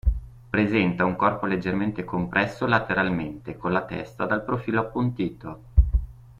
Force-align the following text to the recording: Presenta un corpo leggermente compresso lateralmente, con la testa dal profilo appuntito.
Presenta 0.49 1.05
un 1.05 1.15
corpo 1.15 1.45
leggermente 1.45 2.03
compresso 2.05 2.65
lateralmente, 2.65 3.55
con 3.55 3.71
la 3.71 3.85
testa 3.85 4.25
dal 4.25 4.43
profilo 4.43 4.79
appuntito. 4.81 5.59